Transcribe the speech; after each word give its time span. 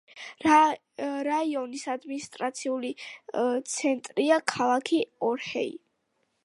რაიონის 1.27 1.83
ადმინისტრაციული 1.97 2.91
ცენტრია 3.75 4.43
ქალაქი 4.55 5.03
ორჰეი. 5.31 5.75